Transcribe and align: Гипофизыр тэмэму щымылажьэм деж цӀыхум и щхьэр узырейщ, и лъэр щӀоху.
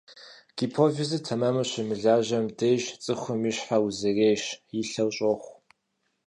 Гипофизыр 0.57 1.21
тэмэму 1.27 1.63
щымылажьэм 1.69 2.45
деж 2.57 2.83
цӀыхум 3.03 3.41
и 3.49 3.51
щхьэр 3.55 3.81
узырейщ, 3.87 4.43
и 4.79 4.81
лъэр 4.89 5.09
щӀоху. 5.15 5.53